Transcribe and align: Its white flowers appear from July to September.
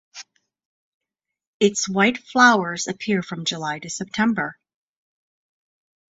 Its 1.59 1.87
white 1.87 2.17
flowers 2.17 2.87
appear 2.87 3.21
from 3.21 3.45
July 3.45 3.77
to 3.77 3.87
September. 3.87 4.57